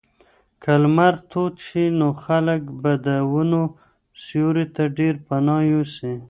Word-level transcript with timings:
که 0.63 0.71
لمر 0.81 1.13
تود 1.29 1.53
شي 1.65 1.85
نو 1.99 2.09
خلک 2.23 2.61
به 2.81 2.93
د 3.05 3.07
ونو 3.31 3.63
سیوري 4.23 4.65
ته 4.75 4.83
ډېر 4.97 5.15
پناه 5.27 5.61
یوسي. 5.71 6.13